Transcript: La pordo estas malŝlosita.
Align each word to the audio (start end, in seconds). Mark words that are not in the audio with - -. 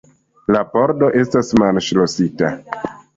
La 0.53 0.61
pordo 0.69 1.09
estas 1.19 1.51
malŝlosita. 1.65 2.51